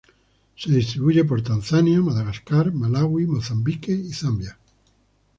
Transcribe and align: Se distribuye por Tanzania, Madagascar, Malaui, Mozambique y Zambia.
Se 0.57 0.71
distribuye 0.71 1.23
por 1.25 1.43
Tanzania, 1.43 2.01
Madagascar, 2.01 2.73
Malaui, 2.73 3.27
Mozambique 3.27 3.91
y 3.91 4.11
Zambia. 4.11 4.57